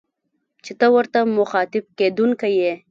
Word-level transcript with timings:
چي 0.63 0.73
ته 0.79 0.87
ورته 0.95 1.19
مخاطب 1.37 1.85
کېدونکی 1.97 2.51
يې 2.61 2.73